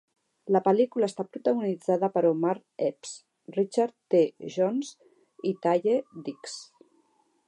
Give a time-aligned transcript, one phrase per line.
[0.55, 2.55] La pel·lícula està protagonitzada per Omar
[2.87, 3.13] Epps,
[3.59, 4.23] Richard T.
[4.55, 4.93] Jones
[5.51, 6.57] i Taye Diggs.